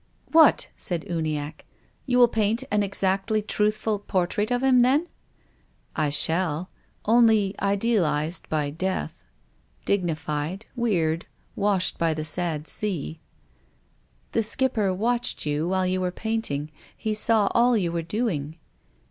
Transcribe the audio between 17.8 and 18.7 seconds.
were doing."